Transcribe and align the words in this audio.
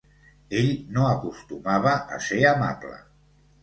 Ell 0.61 0.71
no 0.95 1.05
acostumava 1.11 1.95
a 2.19 2.23
ser 2.33 2.43
amable. 2.57 3.01